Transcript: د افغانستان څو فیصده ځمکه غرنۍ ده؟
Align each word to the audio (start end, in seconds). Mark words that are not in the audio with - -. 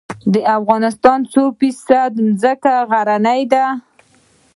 د 0.33 0.35
افغانستان 0.57 1.19
څو 1.31 1.43
فیصده 1.59 2.01
ځمکه 2.41 2.73
غرنۍ 2.89 3.41
ده؟ 3.53 3.65